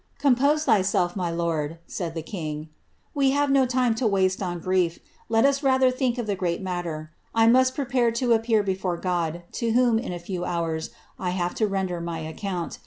[0.15, 1.77] ^^ Compose yourself, my 1
[2.15, 2.69] the king;
[3.15, 4.97] ^we have no time to waste on grief;
[5.29, 7.11] let us rather the great matter.
[7.35, 9.67] I must prepare to appear before God, to
[10.11, 12.79] a few hours, I have to render my account.